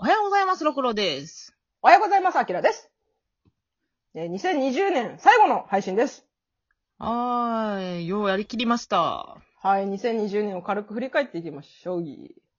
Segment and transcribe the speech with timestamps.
[0.00, 1.56] おはようございます、ろくろです。
[1.82, 2.88] おはようございます、あきらです。
[4.14, 6.24] えー2020年最後の配信です。
[6.98, 9.38] はーい、ようやりきりました。
[9.60, 12.04] はい、2020年を軽く振り返っていきましょう。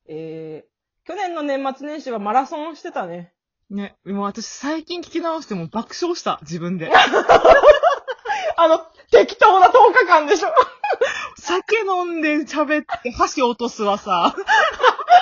[0.10, 3.32] えー、去年の年末年始はマラソンしてたね。
[3.70, 6.92] ね、もう私最近聞き直しても爆笑した、自分で。
[8.58, 8.80] あの、
[9.12, 10.50] 適当な10日間でしょ。
[11.38, 14.36] 酒飲んで喋って箸落とすわさ。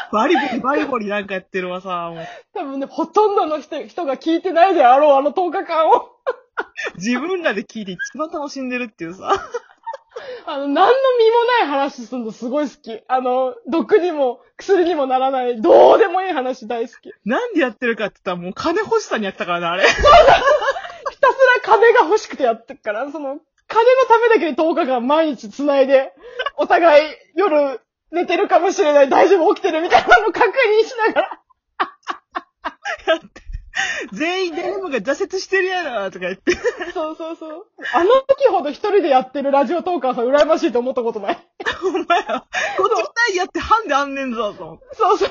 [0.11, 2.27] バリバリバリバリなんかやってるわさ、もう。
[2.53, 6.11] 多分ね、ほとんどの人人が聞いてないであろう、あの10日間を。
[6.95, 9.31] 自分らで聞いて一番楽しんでるっていうさ。
[10.47, 13.01] あの、何の身もない話すんのすごい好き。
[13.07, 17.09] あの、毒にも薬にもならない、どうでもいい話大好き。
[17.09, 19.83] ひなんでやってるかって言ったらもう金欲しさにやったからな、あれ。
[19.83, 26.13] たすら金が欲しくてやってっから、その、金のためだけに10日間毎日繋いで、
[26.55, 29.53] お互い夜寝てるかもしれない、大丈夫？
[29.55, 29.81] 起きてる？
[29.81, 31.41] みたいなの確認しながら。
[34.11, 36.55] 全員でムが挫折してるやろ、とか言って。
[36.93, 37.65] そうそうそう。
[37.93, 41.37] あの時ほど一人でやってるラジオトーカーさん羨ましいと思ったことない？
[41.83, 42.89] お前ら、こっ
[43.27, 44.85] ち二やってハンであんねんぞ、と思って。
[44.93, 45.29] そうそう。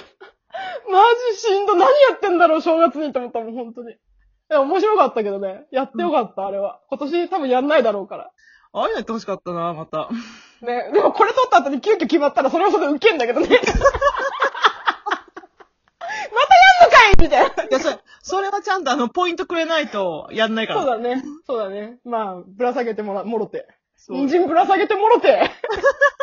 [0.91, 1.01] マ
[1.33, 1.75] ジしんど。
[1.75, 3.97] 何やってんだろう、正月にと思ったもん、本当に。
[4.49, 5.67] 面白かったけどね。
[5.73, 6.81] やってよかった、あれは。
[6.89, 8.31] 今年多分やんないだろうから。
[8.73, 10.09] ああいうのやってほしかったな、また。
[10.63, 10.91] ね。
[10.93, 13.49] でもこれ撮った後に急遽決まったらそれはそれでウケんだけどね。
[13.59, 13.61] ま
[16.09, 17.65] たやんのかいみたいな。
[17.65, 20.81] いや、それ、それはちゃんとあの、ポイントくれないと、やんないから。
[20.83, 21.23] そうだね。
[21.47, 21.99] そうだね。
[22.05, 23.67] まあ、ぶら下げてもら、もろて。
[24.09, 25.51] 人参ぶら下げてもろて。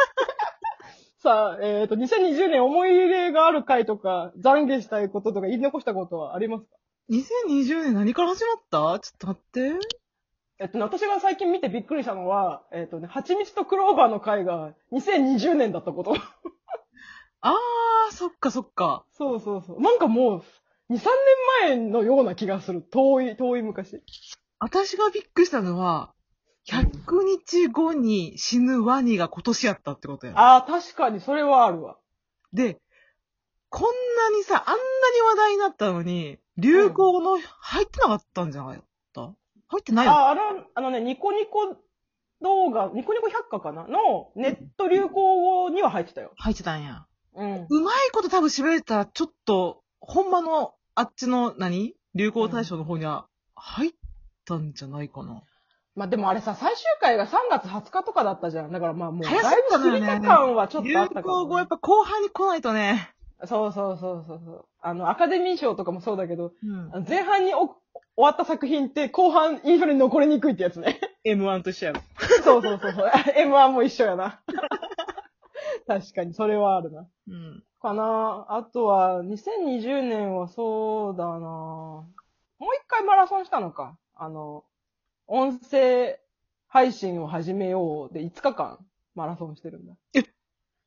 [1.22, 6.76] さあ、えっ、と、2020年思い入れがある回とか、懺悔したいこととか言い残したことはありますか
[7.10, 8.58] ？2020年何から始まっ
[8.96, 9.00] た？
[9.00, 10.03] ちょっと待って。
[10.64, 16.16] えっとね、私が最近見てびっくりしたのは、えっとね、蜂蜜とクローバーの回が2020年だったこと。
[17.42, 19.04] あー、そっかそっか。
[19.12, 19.82] そうそうそう。
[19.82, 21.10] なんかもう、2、3
[21.66, 22.82] 年前のような気がする。
[22.82, 24.02] 遠い、遠い昔。
[24.60, 26.14] 私がびっくりしたのは、
[26.70, 30.34] 100日後に死ぬワニが今年やったってことや。
[30.38, 31.98] ああ、確かにそれはあるわ。
[32.54, 32.80] で、
[33.68, 33.84] こん
[34.32, 38.82] なにさ、あんなに話題になったのに、流行の入ってなかったんじゃないっ
[39.14, 39.34] た？
[39.68, 40.12] 入ってないの？
[40.12, 40.42] あ、あれ、
[40.76, 41.76] あのね、ニコニコ
[42.42, 43.88] 動画、ニコニコ百科かな？
[43.88, 46.32] のネット流行語には入ってたよ。
[46.36, 47.06] 入ってたんや。
[47.36, 47.68] うん。
[47.70, 53.26] うまいこと多分喋れたら、ちょっと、ほんまの、あっちの何、流行大賞の方には
[53.56, 53.92] 入っ
[54.46, 55.42] たんじゃないかな。
[55.96, 58.72] まあでもあれさ、最終回が3月20日とかだったじゃん。
[58.72, 63.10] だからまあもう、だい早すぎたぶ過のよねぎた感はちょっ流とあったかも、行語やっぱ後半に来ないとね。
[63.46, 64.66] そうそうそうそうそう。
[64.82, 67.76] あの、アカデミー賞とかもそうだけど、うん前半にお
[68.16, 71.00] 終わった作品って後半印象に残りにくいってやつね。
[71.26, 72.02] M1 と一緒やろ。
[72.44, 73.08] そうそうそうそう。
[73.38, 74.42] M1 も一緒やな。
[75.88, 77.08] 確かに、それはあるな。
[77.28, 77.64] うん。
[77.82, 82.06] かなあとは、2020年はそうだなも
[82.62, 83.98] う一回マラソンしたのか。
[84.16, 84.64] あの、
[85.28, 86.20] 音声
[86.68, 88.78] 配信を始めようで5日間
[89.16, 89.94] マラソンしてるんだ。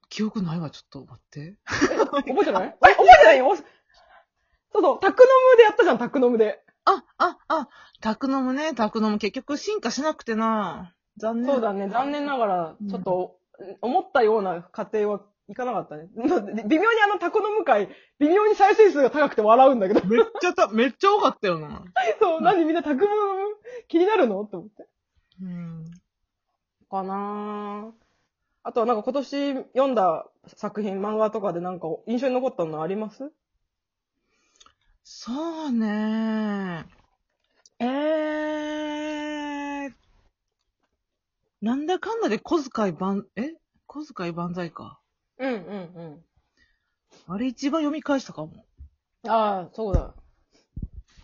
[0.08, 1.56] 記憶ないわ、ちょっと待って。
[1.66, 2.68] 覚えてない？
[2.68, 3.38] え 覚えてない？
[3.38, 6.62] よそうそう、タクノムでやったじゃん、タクノムで。
[6.86, 7.68] あ、あ、あ、
[8.00, 10.94] タクノムね、タクノム結局進化しなくてな。
[11.18, 11.52] 残念。
[11.52, 13.36] そうだね、残念ながら、ちょっと、
[13.80, 16.08] 思ったような過程はいかなかったね。
[16.14, 17.88] 微妙にあのタクノム会、
[18.18, 20.04] 微妙に再生数が高くて笑うんだけど。
[20.06, 21.82] めっちゃた、 めっちゃ多かったよな。
[22.20, 23.56] そう、何みんなタクノム
[23.88, 24.42] 気になるの？
[24.42, 24.88] って思って。
[25.42, 25.84] うん。
[26.90, 27.92] かなぁ。
[28.62, 33.32] あとはなんか今年読んだ作品、漫画とかでなんか印象に残ったのあります？
[35.08, 36.84] そうね
[37.78, 39.92] えー。
[41.62, 43.54] なんだかんだで小遣い万、え？
[43.86, 44.98] 小遣い万歳か。
[45.38, 46.24] うんうんうん。
[47.28, 48.66] あれ一番読み返したかも。
[49.28, 50.12] ああ、そうだ。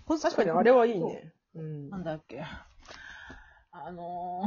[0.06, 1.32] 小確かにあれはいいね。
[1.56, 1.90] うん。
[1.90, 2.44] なんだっけ。
[3.72, 4.44] あの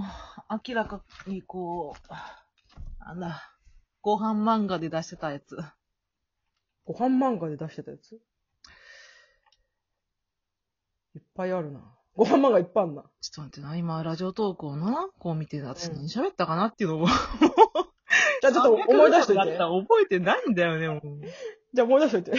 [0.49, 3.51] ー、明らかにこう、なんだ、
[4.01, 5.57] ご飯漫画で出してたやつ。
[6.85, 8.17] ご飯漫画で出してたやつ？
[11.15, 11.79] いっぱいあるな。
[12.15, 13.03] ご飯漫画いっぱいあるな。
[13.21, 17.07] ちょっと待ってな、今、ラジオ投稿のな、こう見て、私うん何喋ったかなっていうのを。
[18.41, 19.57] じゃあちょっと思い出しといて。
[19.57, 21.01] 覚えてないんだよね、もう。
[21.73, 22.31] じゃあ思い出しといて。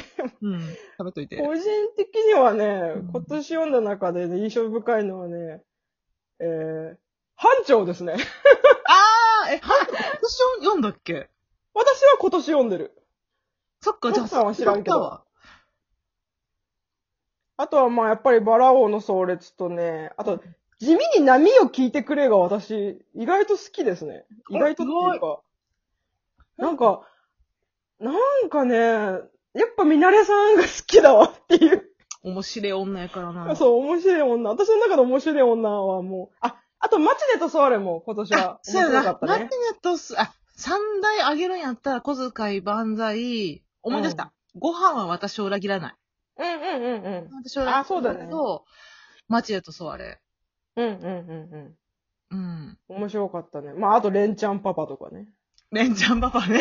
[0.42, 0.60] うん。
[0.60, 1.36] 食べといて。
[1.38, 1.64] 個人
[1.96, 2.64] 的にはね
[2.96, 5.62] うん、今年読んだ中で、ね、印象深いのはね、
[6.38, 6.96] えー、
[7.34, 8.14] 班長ですね。
[8.86, 9.74] あー、え、は、
[10.20, 11.30] 私読んだっけ？
[11.74, 12.92] 私は今年読んでる。
[13.80, 15.25] そっか、じゃあ、奥さんは知らんけど
[17.56, 20.42] あとはまあやっぱりバラ王の壮烈とね、あと、
[20.78, 24.26] 地味に波を聞いてくれが私、意外と好きですね。
[24.50, 25.40] 意外とっていうか。
[26.58, 27.08] なんか、
[27.98, 28.12] な
[28.44, 31.90] んかね、やっぱミナレさんが好きだわっていう。
[32.22, 33.56] 面白い女やからな。
[33.56, 34.50] そう、面白い女。
[34.50, 38.88] 私の中の面白い女はもう、あ、あと、マチネとソワレも今年は面。
[38.88, 39.44] 白かったねマテ。
[39.44, 39.48] ネ
[39.80, 44.32] とす、あ、三大あげるんやったら、小遣い万歳、思い出した。
[44.56, 45.94] ご飯は私を裏切らない。
[46.38, 47.68] うんうんうんうん。
[47.68, 48.64] あそうだねと、
[49.28, 50.20] マチネとソワレ。
[50.76, 51.06] うんうんうん
[51.52, 51.76] うん。
[52.30, 52.78] うん。
[52.88, 53.72] 面白かったね。
[53.72, 55.28] まあ、あと、レンちゃんパパとかね。
[55.70, 56.60] レンちゃんパパね。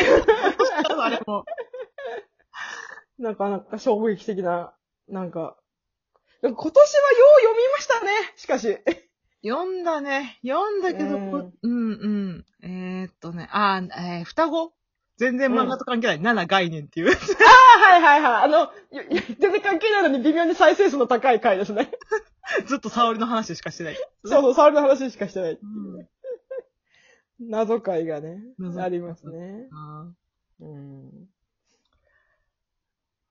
[0.97, 1.45] あれも。
[3.17, 4.73] なかなか衝撃的な、
[5.07, 5.57] なんか、
[6.41, 8.77] 今年はよう読みましたね、しかし。
[9.43, 10.39] 読んだね。
[10.45, 12.07] 読んだけど、うんこうん、う
[12.37, 12.45] ん。
[12.63, 14.73] えー、っとね、あー、えー、双子？
[15.17, 16.19] 全然漫画と関係ない。
[16.21, 17.11] 7概念っていう。
[17.15, 18.43] あはいはいはい。
[18.43, 21.91] あの、いい全然関係ないのに微妙に再生数の高い回ですね。
[22.67, 23.95] ずっと沙織の話しかしてない。
[24.25, 25.51] そうそう、沙織の話しかしてない。
[25.51, 26.07] うん
[27.37, 29.67] 謎回がね謎、ありますね。
[29.73, 30.07] あ
[30.61, 31.27] うん。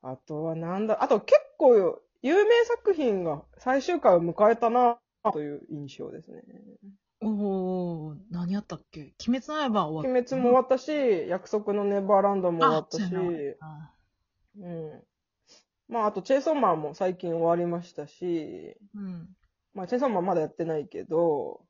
[0.03, 4.99] あとはなんだ、あと結構有名作品が最終回を迎えたな、
[5.33, 6.43] という印象ですね。
[7.31, 9.15] ーおー、何やったっけ？
[9.29, 10.11] 鬼滅の刃終わった。
[10.11, 13.95] 鬼滅も終わったし、約束のネバーランドも終わったし、あそうやな
[14.57, 15.03] うん。
[15.89, 19.37] まあ、あと、チェイソーマンも最近終わりましたし、うん。
[19.75, 21.65] まあ、チェイソーマンまだやってないけど、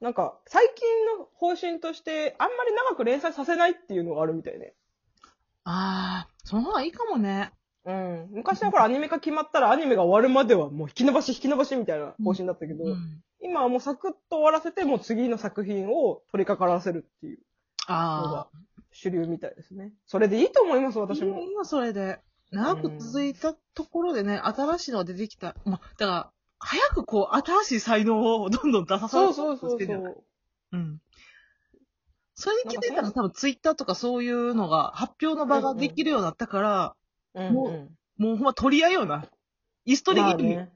[0.00, 4.74] なんか、最近の方針として、あんまり長く連載させないっていうのがあるみたいね。
[5.64, 7.52] あー、その方がいいかもね。
[7.86, 8.28] うん。
[8.30, 13.22] 昔はほら、アニメ化決まったら、アニメが終わるまではもう引き伸ばし引き伸ばしみたいな方針だったけど、うん。
[13.42, 17.38] 今はもうサクッと終わらせて、もう次の作品を取り掛からせるっていう
[17.88, 18.48] のがあ
[18.92, 19.92] 主流みたいですね。
[20.06, 21.00] それでいいと思います、ー。
[21.00, 21.40] 私も。
[21.40, 22.20] 今それで、
[22.50, 25.54] 長く続いたところでね、新しいのが出てきた。
[25.64, 29.86] まあ、だから、早くこう、新しい才能をどんどん出さそうそううそうそ。
[29.86, 30.24] う。
[30.72, 31.00] うん。
[32.34, 36.96] それに気づいたのは多分ツイッターとかそういうのが発表の場ができるようになったから、
[37.34, 39.26] うんもうもうほんま取り合いよな。
[39.84, 40.16] イストうん。
[40.16, 40.70] リまゲーム。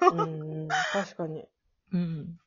[0.00, 0.32] あね。
[0.32, 1.44] うん、確かに。
[1.92, 2.38] うん。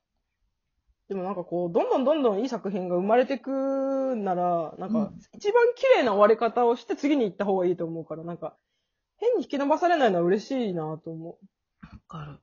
[1.07, 8.55] でもなんかこう、どんどんどんどんいい作品が生まれてくなら、なんかうん、一番綺麗な終わり方をして次に行った方がいいと思うから、なんか、
[9.17, 11.37] 変に引き伸ばされないのは嬉しいなと思わ
[12.07, 12.39] かる。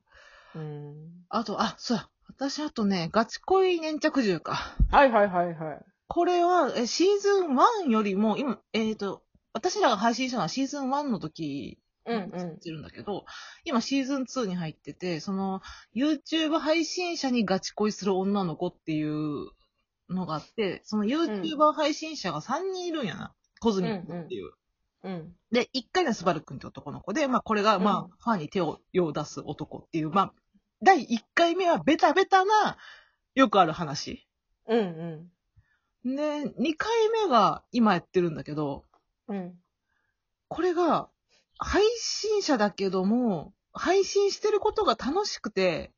[0.55, 0.59] う。
[0.61, 0.95] うん。
[1.29, 2.09] あと、あ、そうや。
[2.29, 4.55] 私あとね、ガチ恋粘着銃か。
[4.91, 5.85] はいはいはいはい。
[6.07, 7.57] これは、えシーズン
[7.87, 9.22] 1よりも、今、えっ、と、
[9.53, 13.25] 私らが配信したのはシーズン1の時うんうんやってるんだけど、
[13.65, 15.61] 今シーズン2に入ってて、その、
[15.95, 19.51] YouTube 配信者にガチ恋する女の子っていう
[20.09, 23.35] のがあって、その YouTuber 配信者が3人いるんやな。
[23.61, 24.53] コズミックっていう。
[25.05, 25.33] うん。
[25.53, 30.33] で、1回がスバル君って男の子で、まあこれが、まあ、うんファンに手を、用を出す男っていう、まあ、
[30.83, 32.77] 第1回目はベタベタな、
[33.35, 34.27] よくある話。
[34.67, 35.31] うん
[36.05, 36.17] うん。
[36.17, 36.91] で、2回
[37.25, 38.85] 目が今やってるんだけど、
[39.29, 39.55] うん。
[40.49, 41.09] これが、
[41.59, 45.93] 配信者だけども、配信してることが楽しくて、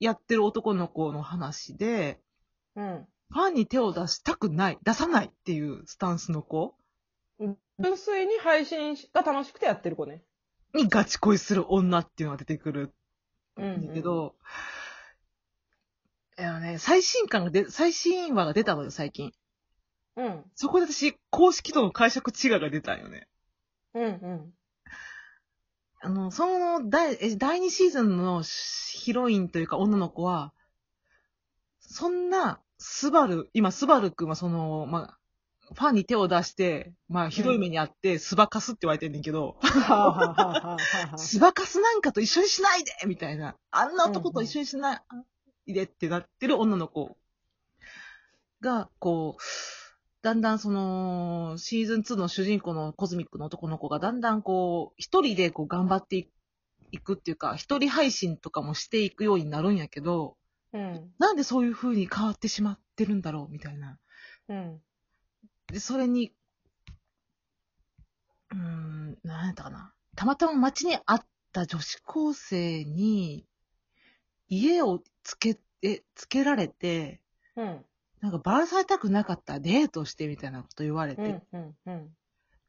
[0.00, 2.20] やってる男の子の話で、
[2.74, 3.06] うん。
[3.30, 6.74] ファンに手を出したくない、出さないっていうスタンスの子
[7.78, 10.22] 純粋に配信が楽しくてやってる子ね。
[10.74, 12.94] にガチ恋する女っていうのが出てくる
[13.56, 14.34] うんんだけ、ど、
[16.38, 19.32] いやね、最新刊がで、最新話が出たのよ、最近。
[20.16, 20.44] うん。
[20.54, 23.28] そこで私、公式との解釈違いが出たんよね。
[23.94, 24.54] うんうん。
[26.00, 30.52] あの、その第、え第2シーズンのヒロインというか女の子は、
[31.80, 35.18] そんな、スバル、今、スバルくんはその、まあ、
[35.74, 43.56] ファンに手を出して、まあ、ひどい目にあって、スバカスって言われてんねんけど、はあはあはあはあはあ スバカスなんかと一緒にしないでみたいな。
[43.70, 45.02] あんな男と一緒にしな
[45.66, 47.16] いでってなってる女の子
[48.60, 49.42] が、こう、
[50.22, 56.28] だんだんその、シーズン2の主人公のコズミックの男の子がだんだんこう、一人でこう頑張って
[56.92, 60.36] いくっていうか、一人配信とかもしていくようになるんやけど、
[60.72, 61.12] うん。
[61.18, 63.98] なんでそういう風に変わってしまってるんだろうみたいな。
[64.48, 64.80] うん。
[65.66, 66.32] で、それに、
[68.52, 69.92] うーん、なんやったかな。
[70.14, 73.44] たまたま街にあった女子高生に、
[74.48, 77.20] 家をつけ、え、つけられて、
[77.56, 77.84] うん。
[78.22, 81.42] なんかバラされたくなかったらデートしてみたいなこと言われて、うん。
[81.52, 81.74] うん。
[81.86, 82.08] うん。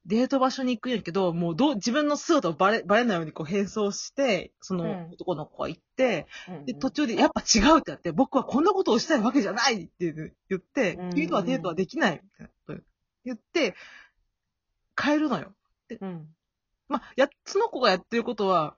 [0.06, 6.66] デート場所に行くんやけど、もうどう、自分の姿をバレ、バレないようにこう変装して、そのうん男の子が行って、うん。
[6.66, 10.12] で、途中でやっぱ違うってなって、僕はこんなことをしたいわけじゃないって
[10.50, 12.82] 言ってうん、君とはデートはできないみたいなこと
[13.24, 13.76] 言って、
[14.96, 15.54] 帰るのよ。
[16.02, 16.28] うん。
[16.90, 18.76] まあ、や、その子がやってることは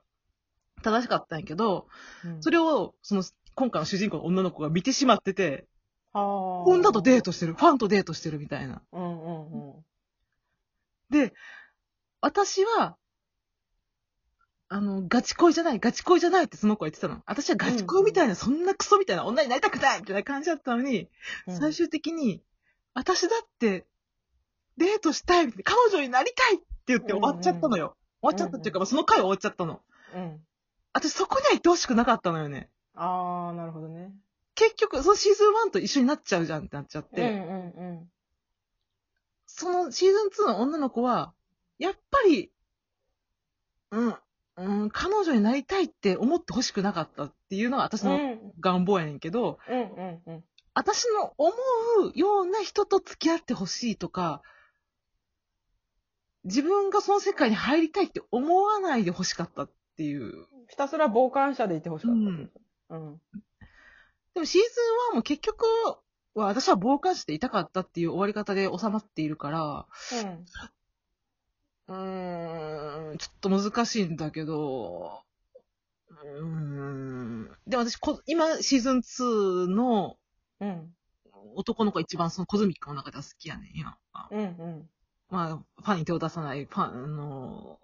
[0.82, 1.88] 正しかったんやけど、
[2.24, 2.42] うん。
[2.42, 5.75] それを、その、今回の主人公の女の子が見てしまってて、はあ。
[6.18, 8.82] 女とデートしてる、ファンとデートしてるみたいな。
[8.92, 9.84] うんうんうん。
[11.10, 11.34] で、
[12.20, 12.96] 私は、
[14.68, 17.22] あの、ガチ恋じゃない、ガチ恋じゃないってその子は言ってたの。
[17.26, 21.08] 私はガチ恋みたいな、そんなクソみたいな女になりたくないみたいな感じだったのに、
[21.46, 22.42] うん最終的に、
[22.94, 23.86] 私だって、
[24.78, 27.96] デートしたい、彼女になりたいって言って終わっちゃったのよ。
[28.20, 29.80] 終わっちゃったっていうか、まあその回は終わっちゃったの。
[30.14, 30.40] うん。
[30.92, 32.70] 私そこには行ってほしくなかったのよね。
[32.94, 34.12] あー、なるほどね。
[34.56, 38.10] 結局、そのシーズン1と一緒になっちゃうじゃんってなっちゃって、うんうん
[39.48, 41.32] そのシーズン2の女の子は、
[41.78, 42.50] やっぱり、
[43.90, 44.16] うん、
[44.56, 48.14] うん、彼女になりたいって思ってほしくなかったっていうのが私うん。
[48.14, 50.44] うのん願望やねんけど、うんうんうん。
[50.74, 51.52] 私の思
[52.04, 54.42] うような人と付き合ってほしいとか、
[56.44, 60.46] 自分がその世界に入りたいって思わないでほしかったっていう。
[60.68, 62.60] ひたすら傍観者でいてほしかったってこ
[62.90, 62.94] と。
[62.94, 63.20] うん。
[64.36, 65.64] でもシーズン1も結局
[66.34, 69.86] は私は傍観していたかったっていう終わり方で収まっているから、
[71.88, 75.22] うーん、ちょっと難しいんだけど、
[76.10, 77.50] うーん。
[77.66, 80.18] でも私こ、今、シーズン2の
[80.60, 80.68] うん。
[80.68, 80.94] うん。
[81.54, 83.96] 男の子が一番そのコズミックの中では好きやねん、今。
[84.30, 84.90] うんうん。
[85.30, 87.78] まあ、ファンに手を出さない、ファン、あの、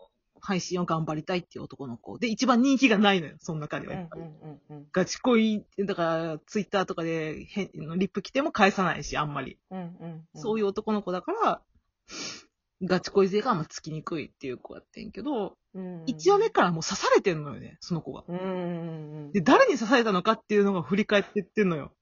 [0.44, 2.18] 配信を頑張りたいっていう男の子。
[2.18, 3.94] で、一番人気がないのよ、その中では。
[3.94, 9.58] うんうんうんガチ恋、だから、ツイッターとかで変、リップ来ても返さないし、あんまり。
[9.70, 9.78] うん。
[9.78, 9.84] うん
[10.34, 10.40] うん。
[10.40, 11.62] そういう男の子だから、
[12.82, 16.04] ガチ恋勢があんまつきにくいっていう子やってんけど、うん。
[16.04, 18.24] 1話目からもう刺されてんのよね、その子が。
[18.26, 19.32] うんうんうん。
[19.32, 21.92] で、誰に刺されたのかっていうのが振り返ってってんのよ。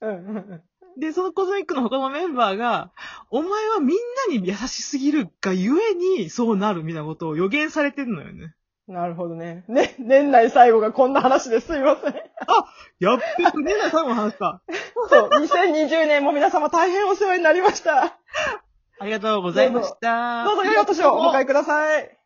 [0.00, 0.62] うんうんうん。
[1.00, 2.92] で、そのコズミックの他のメンバーが、
[3.34, 3.98] お前はみん
[4.28, 8.54] なに優しすぎるがゆえにそうなるみたいなことを予言されてんのよね。
[8.86, 9.64] なるほどね。
[9.66, 12.14] ね、年内最後がこんな話ですいません。
[13.00, 14.62] やっべ、ねな最後の話か。
[15.10, 18.20] そう、2020年も皆様大変お世話になりました。
[19.00, 20.44] ありがとうございました。
[20.44, 22.23] どうぞ良いお年をお迎えください。